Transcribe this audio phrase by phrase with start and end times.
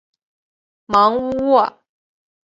[0.87, 1.79] 芒乌沃。